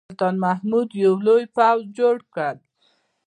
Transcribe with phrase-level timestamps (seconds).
[0.07, 2.55] سلطان محمود یو لوی پوځ جوړ کړ.